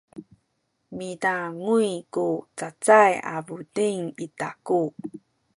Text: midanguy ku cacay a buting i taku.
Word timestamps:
midanguy 0.97 1.91
ku 2.13 2.25
cacay 2.59 3.13
a 3.33 3.35
buting 3.47 4.01
i 4.25 4.27
taku. 4.39 4.81